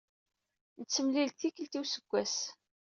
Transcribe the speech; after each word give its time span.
Nettemlil-d 0.79 1.35
tikelt 1.39 1.73
i 1.77 1.79
useggas 1.81 2.35